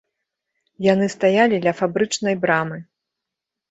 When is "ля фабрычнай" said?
1.69-2.35